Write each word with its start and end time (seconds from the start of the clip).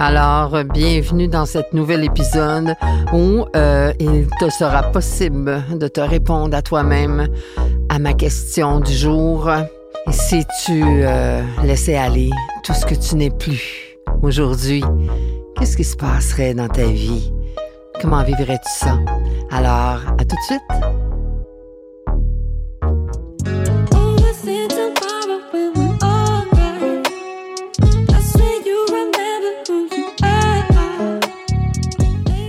Alors, 0.00 0.62
bienvenue 0.62 1.26
dans 1.26 1.44
cet 1.44 1.72
nouvel 1.72 2.04
épisode 2.04 2.74
où 3.12 3.44
euh, 3.56 3.92
il 3.98 4.28
te 4.38 4.48
sera 4.48 4.84
possible 4.84 5.64
de 5.72 5.88
te 5.88 6.00
répondre 6.00 6.56
à 6.56 6.62
toi-même 6.62 7.26
à 7.88 7.98
ma 7.98 8.12
question 8.14 8.78
du 8.78 8.92
jour. 8.92 9.50
Et 10.06 10.12
si 10.12 10.44
tu 10.64 10.82
euh, 10.84 11.42
laissais 11.64 11.96
aller 11.96 12.30
tout 12.62 12.74
ce 12.74 12.86
que 12.86 12.94
tu 12.94 13.16
n'es 13.16 13.30
plus 13.30 13.98
aujourd'hui, 14.22 14.84
qu'est-ce 15.56 15.76
qui 15.76 15.84
se 15.84 15.96
passerait 15.96 16.54
dans 16.54 16.68
ta 16.68 16.86
vie? 16.86 17.32
Comment 18.00 18.22
vivrais-tu 18.22 18.70
ça? 18.70 18.96
Alors, 19.50 20.00
à 20.16 20.24
tout 20.24 20.36
de 20.36 20.44
suite! 20.46 20.87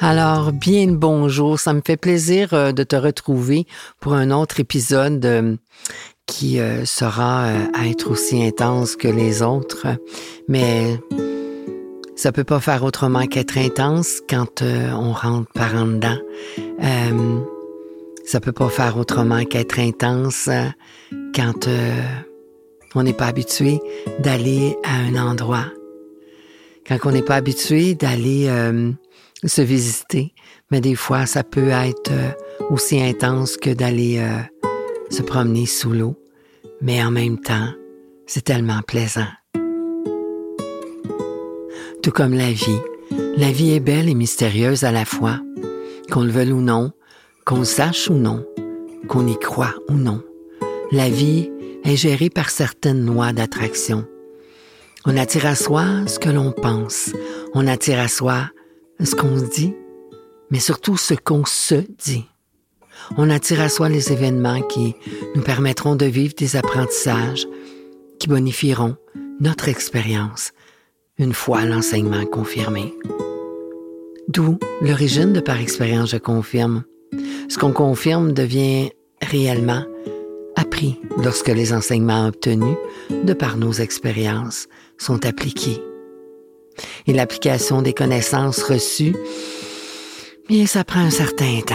Alors, 0.00 0.50
bien 0.52 0.88
bonjour. 0.88 1.60
Ça 1.60 1.72
me 1.72 1.80
fait 1.86 1.96
plaisir 1.96 2.52
euh, 2.54 2.72
de 2.72 2.82
te 2.82 2.96
retrouver 2.96 3.64
pour 4.00 4.14
un 4.14 4.32
autre 4.32 4.58
épisode 4.58 5.24
euh, 5.24 5.56
qui 6.26 6.58
euh, 6.58 6.84
sera 6.84 7.50
à 7.72 7.86
être 7.86 8.10
aussi 8.10 8.42
intense 8.42 8.96
que 8.96 9.06
les 9.06 9.42
autres. 9.42 9.86
Mais 10.48 10.98
ça 12.24 12.32
peut 12.32 12.42
pas 12.42 12.58
faire 12.58 12.84
autrement 12.84 13.26
qu'être 13.26 13.58
intense 13.58 14.22
quand 14.30 14.62
euh, 14.62 14.92
on 14.92 15.12
rentre 15.12 15.52
par 15.52 15.74
en 15.74 15.84
dedans. 15.84 16.16
Euh, 16.82 17.40
ça 18.24 18.40
peut 18.40 18.50
pas 18.50 18.70
faire 18.70 18.96
autrement 18.96 19.44
qu'être 19.44 19.78
intense 19.78 20.48
euh, 20.48 20.64
quand 21.34 21.68
euh, 21.68 22.02
on 22.94 23.02
n'est 23.02 23.12
pas 23.12 23.26
habitué 23.26 23.78
d'aller 24.20 24.74
à 24.84 24.94
un 24.94 25.16
endroit. 25.16 25.66
Quand 26.88 26.96
on 27.04 27.10
n'est 27.10 27.20
pas 27.20 27.36
habitué 27.36 27.94
d'aller 27.94 28.48
se 29.44 29.60
visiter. 29.60 30.32
Mais 30.70 30.80
des 30.80 30.94
fois, 30.94 31.26
ça 31.26 31.44
peut 31.44 31.68
être 31.68 32.12
aussi 32.70 33.02
intense 33.02 33.58
que 33.58 33.70
d'aller 33.70 34.22
se 35.10 35.22
promener 35.22 35.66
sous 35.66 35.92
l'eau. 35.92 36.16
Mais 36.80 37.02
en 37.02 37.10
même 37.10 37.38
temps, 37.38 37.68
c'est 38.26 38.44
tellement 38.44 38.80
plaisant 38.80 39.28
tout 42.04 42.10
comme 42.10 42.34
la 42.34 42.52
vie. 42.52 42.80
La 43.38 43.50
vie 43.50 43.72
est 43.72 43.80
belle 43.80 44.10
et 44.10 44.14
mystérieuse 44.14 44.84
à 44.84 44.92
la 44.92 45.06
fois, 45.06 45.40
qu'on 46.10 46.22
le 46.22 46.30
veuille 46.30 46.52
ou 46.52 46.60
non, 46.60 46.92
qu'on 47.46 47.64
sache 47.64 48.10
ou 48.10 48.14
non, 48.14 48.44
qu'on 49.08 49.26
y 49.26 49.38
croit 49.38 49.72
ou 49.88 49.94
non. 49.94 50.22
La 50.92 51.08
vie 51.08 51.50
est 51.82 51.96
gérée 51.96 52.28
par 52.28 52.50
certaines 52.50 53.06
lois 53.06 53.32
d'attraction. 53.32 54.04
On 55.06 55.16
attire 55.16 55.46
à 55.46 55.54
soi 55.54 56.06
ce 56.06 56.18
que 56.18 56.28
l'on 56.28 56.52
pense, 56.52 57.10
on 57.54 57.66
attire 57.66 58.00
à 58.00 58.08
soi 58.08 58.50
ce 59.02 59.14
qu'on 59.14 59.40
dit, 59.40 59.74
mais 60.50 60.60
surtout 60.60 60.98
ce 60.98 61.14
qu'on 61.14 61.46
se 61.46 61.86
dit. 61.98 62.26
On 63.16 63.30
attire 63.30 63.62
à 63.62 63.70
soi 63.70 63.88
les 63.88 64.12
événements 64.12 64.60
qui 64.60 64.94
nous 65.34 65.42
permettront 65.42 65.96
de 65.96 66.04
vivre 66.04 66.34
des 66.36 66.56
apprentissages 66.56 67.46
qui 68.18 68.28
bonifieront 68.28 68.96
notre 69.40 69.68
expérience, 69.68 70.52
une 71.18 71.32
fois 71.32 71.64
l'enseignement 71.64 72.24
confirmé. 72.26 72.94
D'où 74.28 74.58
l'origine 74.80 75.32
de 75.32 75.40
par 75.40 75.60
expérience 75.60 76.10
je 76.10 76.16
confirme. 76.16 76.84
Ce 77.48 77.58
qu'on 77.58 77.72
confirme 77.72 78.32
devient 78.32 78.90
réellement 79.20 79.84
appris 80.56 80.98
lorsque 81.22 81.48
les 81.48 81.72
enseignements 81.72 82.26
obtenus 82.26 82.76
de 83.10 83.32
par 83.32 83.56
nos 83.56 83.72
expériences 83.72 84.66
sont 84.98 85.24
appliqués. 85.24 85.80
Et 87.06 87.12
l'application 87.12 87.82
des 87.82 87.92
connaissances 87.92 88.62
reçues, 88.62 89.14
bien, 90.48 90.66
ça 90.66 90.82
prend 90.82 91.00
un 91.00 91.10
certain 91.10 91.60
temps. 91.60 91.74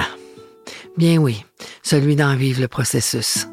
Bien 0.97 1.17
oui, 1.17 1.45
celui 1.81 2.15
d'en 2.15 2.35
vivre 2.35 2.59
le 2.59 2.67
processus 2.67 3.47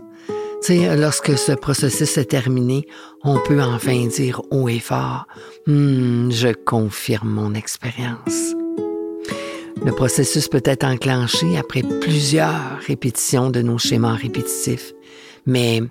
lorsque 0.74 1.36
ce 1.36 1.52
processus 1.52 2.18
est 2.18 2.26
terminé, 2.26 2.86
on 3.22 3.38
peut 3.40 3.62
enfin 3.62 4.06
dire 4.06 4.42
haut 4.50 4.68
et 4.68 4.78
fort, 4.78 5.26
hmm, 5.66 6.30
je 6.30 6.48
confirme 6.52 7.28
mon 7.28 7.54
expérience. 7.54 8.54
Le 9.84 9.92
processus 9.92 10.48
peut 10.48 10.62
être 10.64 10.84
enclenché 10.84 11.56
après 11.56 11.82
plusieurs 11.82 12.78
répétitions 12.86 13.50
de 13.50 13.62
nos 13.62 13.78
schémas 13.78 14.14
répétitifs. 14.14 14.92
Mais 15.44 15.82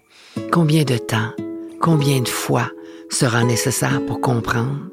combien 0.51 0.83
de 0.83 0.97
temps, 0.97 1.31
combien 1.79 2.21
de 2.21 2.27
fois 2.27 2.69
sera 3.09 3.43
nécessaire 3.43 4.05
pour 4.05 4.19
comprendre 4.19 4.89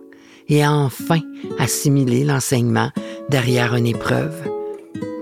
et 0.49 0.67
enfin 0.67 1.21
assimiler 1.59 2.25
l'enseignement 2.25 2.91
derrière 3.31 3.75
une 3.75 3.87
épreuve 3.87 4.35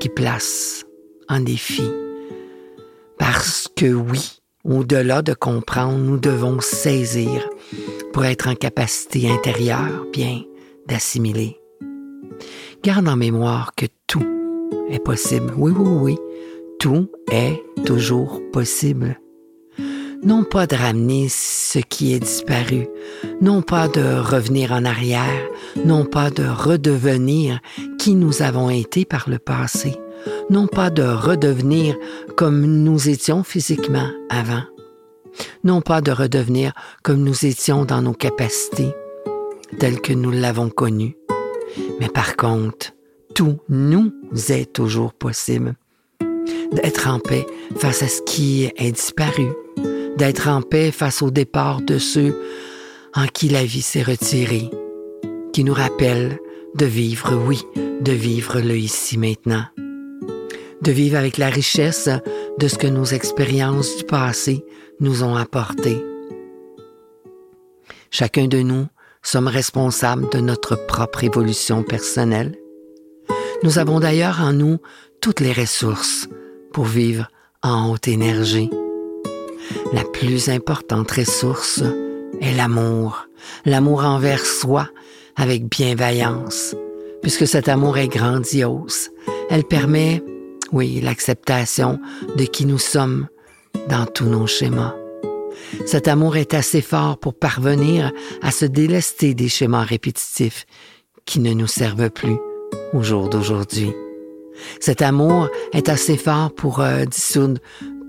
qui 0.00 0.08
place 0.08 0.84
en 1.28 1.40
défi? 1.40 1.88
Parce 3.18 3.68
que 3.76 3.86
oui, 3.86 4.39
au-delà 4.64 5.22
de 5.22 5.34
comprendre, 5.34 5.98
nous 5.98 6.18
devons 6.18 6.60
saisir 6.60 7.48
pour 8.12 8.24
être 8.24 8.48
en 8.48 8.54
capacité 8.54 9.30
intérieure, 9.30 10.06
bien, 10.12 10.42
d'assimiler. 10.86 11.58
Garde 12.82 13.08
en 13.08 13.16
mémoire 13.16 13.72
que 13.76 13.86
tout 14.06 14.26
est 14.90 15.04
possible. 15.04 15.52
Oui, 15.56 15.72
oui, 15.76 15.88
oui, 15.88 16.18
tout 16.78 17.10
est 17.30 17.62
toujours 17.84 18.40
possible. 18.52 19.20
Non 20.22 20.44
pas 20.44 20.66
de 20.66 20.76
ramener 20.76 21.28
ce 21.30 21.78
qui 21.78 22.12
est 22.12 22.20
disparu, 22.20 22.88
non 23.40 23.62
pas 23.62 23.88
de 23.88 24.18
revenir 24.18 24.72
en 24.72 24.84
arrière, 24.84 25.46
non 25.86 26.04
pas 26.04 26.30
de 26.30 26.44
redevenir 26.46 27.60
qui 27.98 28.14
nous 28.14 28.42
avons 28.42 28.68
été 28.68 29.06
par 29.06 29.30
le 29.30 29.38
passé, 29.38 29.96
non 30.50 30.66
pas 30.66 30.90
de 30.90 31.02
redevenir 31.02 31.96
comme 32.36 32.64
nous 32.64 33.08
étions 33.08 33.42
physiquement 33.42 34.08
avant, 34.28 34.62
non 35.64 35.80
pas 35.80 36.00
de 36.00 36.10
redevenir 36.10 36.72
comme 37.02 37.22
nous 37.22 37.46
étions 37.46 37.84
dans 37.84 38.02
nos 38.02 38.12
capacités, 38.12 38.94
telles 39.78 40.00
que 40.00 40.12
nous 40.12 40.30
l'avons 40.30 40.70
connues, 40.70 41.16
mais 42.00 42.08
par 42.08 42.36
contre, 42.36 42.92
tout 43.34 43.60
nous 43.68 44.12
est 44.48 44.72
toujours 44.72 45.12
possible. 45.12 45.74
D'être 46.72 47.08
en 47.08 47.18
paix 47.18 47.46
face 47.76 48.02
à 48.02 48.08
ce 48.08 48.22
qui 48.22 48.70
est 48.76 48.92
disparu, 48.92 49.48
d'être 50.16 50.48
en 50.48 50.62
paix 50.62 50.90
face 50.90 51.22
au 51.22 51.30
départ 51.30 51.80
de 51.80 51.98
ceux 51.98 52.34
en 53.14 53.26
qui 53.26 53.48
la 53.48 53.64
vie 53.64 53.82
s'est 53.82 54.02
retirée, 54.02 54.70
qui 55.52 55.64
nous 55.64 55.74
rappellent 55.74 56.38
de 56.76 56.86
vivre, 56.86 57.34
oui, 57.46 57.62
de 58.00 58.12
vivre 58.12 58.60
le 58.60 58.76
ici 58.76 59.18
maintenant 59.18 59.64
de 60.82 60.92
vivre 60.92 61.16
avec 61.16 61.38
la 61.38 61.48
richesse 61.48 62.08
de 62.58 62.68
ce 62.68 62.76
que 62.76 62.86
nos 62.86 63.04
expériences 63.04 63.96
du 63.98 64.04
passé 64.04 64.64
nous 65.00 65.22
ont 65.22 65.36
apporté. 65.36 66.02
Chacun 68.10 68.48
de 68.48 68.58
nous 68.58 68.86
sommes 69.22 69.48
responsables 69.48 70.28
de 70.30 70.38
notre 70.38 70.76
propre 70.86 71.24
évolution 71.24 71.82
personnelle. 71.82 72.56
Nous 73.62 73.78
avons 73.78 74.00
d'ailleurs 74.00 74.40
en 74.40 74.52
nous 74.52 74.78
toutes 75.20 75.40
les 75.40 75.52
ressources 75.52 76.28
pour 76.72 76.84
vivre 76.84 77.28
en 77.62 77.90
haute 77.90 78.08
énergie. 78.08 78.70
La 79.92 80.02
plus 80.04 80.48
importante 80.48 81.10
ressource 81.10 81.82
est 82.40 82.54
l'amour, 82.54 83.28
l'amour 83.64 84.04
envers 84.04 84.44
soi 84.44 84.88
avec 85.36 85.64
bienveillance, 85.68 86.74
puisque 87.22 87.46
cet 87.46 87.68
amour 87.68 87.98
est 87.98 88.08
grandiose. 88.08 89.10
Elle 89.50 89.64
permet 89.64 90.22
oui, 90.72 91.00
l'acceptation 91.00 92.00
de 92.36 92.44
qui 92.44 92.66
nous 92.66 92.78
sommes 92.78 93.28
dans 93.88 94.06
tous 94.06 94.26
nos 94.26 94.46
schémas. 94.46 94.94
Cet 95.86 96.08
amour 96.08 96.36
est 96.36 96.54
assez 96.54 96.80
fort 96.80 97.18
pour 97.18 97.34
parvenir 97.34 98.12
à 98.42 98.50
se 98.50 98.64
délester 98.64 99.34
des 99.34 99.48
schémas 99.48 99.84
répétitifs 99.84 100.66
qui 101.26 101.40
ne 101.40 101.52
nous 101.52 101.66
servent 101.66 102.10
plus 102.10 102.36
au 102.92 103.02
jour 103.02 103.28
d'aujourd'hui. 103.28 103.92
Cet 104.80 105.02
amour 105.02 105.48
est 105.72 105.88
assez 105.88 106.16
fort 106.16 106.52
pour 106.52 106.80
euh, 106.80 107.04
dissoudre 107.04 107.60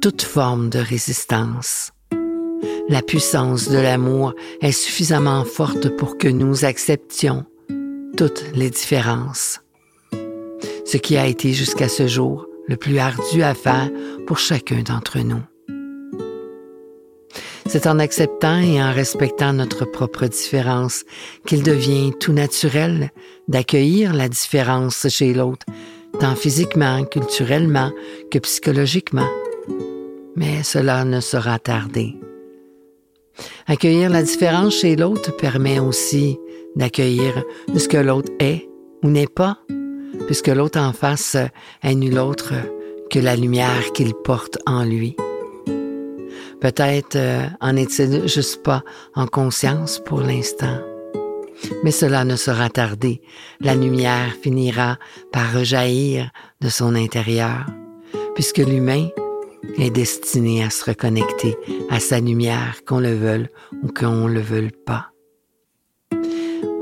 toute 0.02 0.22
forme 0.22 0.69
de 0.69 0.80
résistance. 0.80 1.92
La 2.90 3.02
puissance 3.02 3.69
de 3.69 3.78
l'amour 3.78 4.34
est 4.62 4.72
suffisamment 4.72 5.46
forte 5.46 5.96
pour 5.96 6.18
que 6.18 6.28
nous 6.28 6.66
acceptions 6.66 7.46
toutes 8.18 8.44
les 8.54 8.69
différences. 8.69 9.62
Ce 10.86 10.98
qui 10.98 11.16
a 11.18 11.28
été 11.28 11.54
jusqu'à 11.54 11.88
ce 11.88 12.08
jour 12.08 12.48
le 12.68 12.75
plus 12.78 12.98
ardu 12.98 13.44
à 13.44 13.54
faire 13.54 13.90
pour 14.28 14.40
chacun 14.40 14.81
d'entre 14.81 15.19
nous. 15.19 15.42
C'est 17.68 17.88
en 17.88 18.00
acceptant 18.00 18.60
et 18.60 18.81
en 18.81 18.92
respectant 18.92 19.54
notre 19.54 19.86
propre 19.86 20.25
différence 20.28 21.06
qu'il 21.46 21.63
devient 21.63 22.12
tout 22.19 22.34
naturel 22.34 23.12
d'accueillir 23.48 24.13
la 24.13 24.28
différence 24.28 25.08
chez 25.08 25.34
l'autre, 25.34 25.66
tant 26.19 26.36
physiquement, 26.36 27.06
culturellement 27.06 27.92
que 28.30 28.40
psychologiquement. 28.40 29.30
Mais 30.36 30.63
cela 30.63 31.06
ne 31.06 31.22
sera 31.22 31.60
tardé. 31.60 32.16
Accueillir 33.68 34.10
la 34.10 34.24
différence 34.24 34.75
chez 34.75 34.96
l'autre 34.96 35.36
permet 35.38 35.80
aussi 35.80 36.38
d'accueillir 36.75 37.44
ce 37.75 37.88
que 37.88 37.98
l'autre 37.98 38.31
est 38.40 38.68
ou 39.04 39.10
n'est 39.10 39.28
pas, 39.28 39.60
puisque 40.25 40.48
l'autre 40.48 40.80
en 40.80 40.94
face 40.94 41.38
est 41.84 41.96
nul 41.96 42.19
autre 42.19 42.54
que 43.10 43.19
la 43.19 43.36
lumière 43.36 43.92
qu'il 43.94 44.13
porte 44.13 44.58
en 44.66 44.84
lui. 44.84 45.16
Peut-être 46.62 47.16
euh, 47.16 47.48
en 47.60 47.75
est-il 47.75 48.28
juste 48.28 48.63
pas 48.63 48.84
en 49.16 49.25
conscience 49.25 50.00
pour 50.06 50.22
l'instant. 50.22 50.80
Mais 51.84 51.92
cela 51.92 52.24
ne 52.24 52.36
sera 52.36 52.69
tardé. 52.69 53.22
La 53.60 53.75
lumière 53.75 54.31
finira 54.42 54.98
par 55.31 55.54
rejaillir 55.54 56.30
de 56.62 56.69
son 56.69 56.96
intérieur, 56.96 57.66
puisque 58.36 58.60
l'humain 58.60 59.10
est 59.78 59.90
destiné 59.90 60.63
à 60.63 60.69
se 60.69 60.86
reconnecter 60.86 61.58
à 61.90 62.00
sa 62.00 62.19
lumière, 62.19 62.81
qu'on 62.86 63.00
le 63.00 63.13
veuille 63.13 63.48
ou 63.84 63.88
qu'on 63.88 64.28
le 64.28 64.40
veuille 64.40 64.72
pas. 64.86 65.12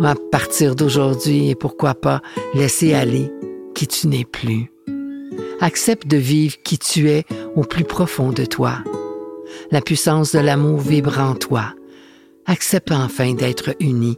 À 0.04 0.16
partir 0.32 0.76
d'aujourd'hui, 0.76 1.50
et 1.50 1.56
pourquoi 1.56 1.94
pas 1.94 2.22
laisser 2.54 2.94
aller 2.94 3.32
qui 3.76 3.88
tu 3.88 4.08
n'es 4.08 4.26
plus. 4.26 4.72
Accepte 5.62 6.08
de 6.08 6.18
vivre 6.18 6.56
qui 6.64 6.78
tu 6.78 7.10
es 7.10 7.26
au 7.56 7.62
plus 7.62 7.84
profond 7.84 8.32
de 8.32 8.46
toi 8.46 8.80
la 9.72 9.82
puissance 9.82 10.34
de 10.34 10.40
l'amour 10.40 10.80
vibre 10.80 11.20
en 11.20 11.36
toi. 11.36 11.74
Accepte 12.46 12.92
enfin 12.92 13.34
d'être 13.34 13.76
uni 13.80 14.18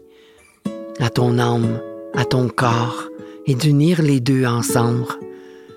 à 1.00 1.10
ton 1.10 1.40
âme, 1.40 1.82
à 2.14 2.26
ton 2.26 2.48
corps, 2.48 3.10
et 3.48 3.56
d'unir 3.56 4.02
les 4.02 4.20
deux 4.20 4.46
ensemble. 4.46 5.08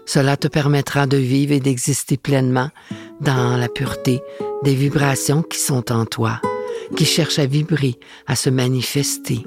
Cela 0.06 0.36
te 0.36 0.48
permettra 0.48 1.06
de 1.06 1.16
vivre 1.16 1.52
et 1.52 1.60
d'exister 1.60 2.16
pleinement 2.16 2.68
dans 3.20 3.56
la 3.56 3.68
pureté 3.68 4.20
des 4.62 4.74
vibrations 4.74 5.42
qui 5.42 5.58
sont 5.58 5.90
en 5.90 6.04
toi, 6.04 6.40
qui 6.96 7.06
cherchent 7.06 7.38
à 7.38 7.46
vibrer, 7.46 7.94
à 8.26 8.36
se 8.36 8.50
manifester. 8.50 9.46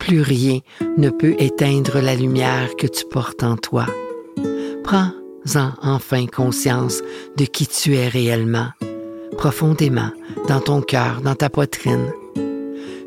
Plus 0.00 0.22
rien 0.22 0.58
ne 0.96 1.10
peut 1.10 1.36
éteindre 1.38 2.00
la 2.00 2.16
lumière 2.16 2.74
que 2.76 2.88
tu 2.88 3.04
portes 3.04 3.44
en 3.44 3.56
toi. 3.56 3.86
Prends-en 4.82 5.72
enfin 5.82 6.26
conscience 6.26 7.00
de 7.36 7.44
qui 7.44 7.66
tu 7.68 7.94
es 7.94 8.08
réellement 8.08 8.70
profondément 9.40 10.10
dans 10.48 10.60
ton 10.60 10.82
cœur, 10.82 11.22
dans 11.22 11.34
ta 11.34 11.48
poitrine. 11.48 12.12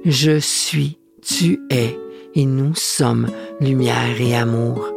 Je 0.06 0.40
suis, 0.40 0.98
tu 1.22 1.60
es, 1.70 1.98
et 2.36 2.46
nous 2.46 2.74
sommes 2.76 3.28
lumière 3.60 4.20
et 4.20 4.36
amour. 4.36 4.90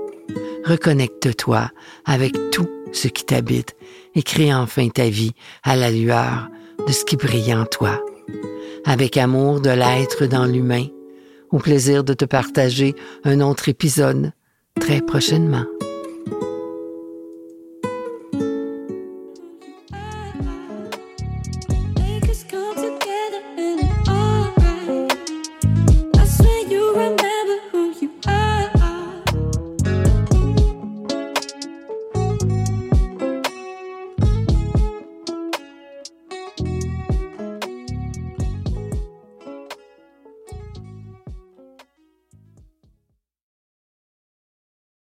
Reconnecte-toi 0.64 1.70
avec 2.04 2.32
tout 2.50 2.68
ce 2.92 3.08
qui 3.08 3.24
t'habite 3.24 3.76
et 4.14 4.22
crée 4.22 4.54
enfin 4.54 4.88
ta 4.88 5.08
vie 5.08 5.32
à 5.62 5.76
la 5.76 5.90
lueur 5.90 6.48
de 6.86 6.92
ce 6.92 7.04
qui 7.04 7.16
brille 7.16 7.54
en 7.54 7.66
toi. 7.66 8.02
Avec 8.84 9.16
amour 9.16 9.60
de 9.60 9.70
l'être 9.70 10.26
dans 10.26 10.46
l'humain, 10.46 10.86
au 11.50 11.58
plaisir 11.58 12.04
de 12.04 12.14
te 12.14 12.24
partager 12.24 12.94
un 13.24 13.40
autre 13.40 13.68
épisode 13.68 14.32
très 14.80 15.00
prochainement. 15.00 15.64